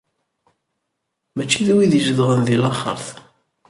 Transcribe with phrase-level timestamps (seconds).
[1.35, 3.07] Mačči d wid izedɣen di laxert.